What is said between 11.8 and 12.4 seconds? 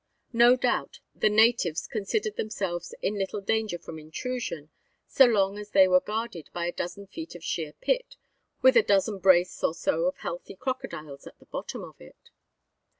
of it.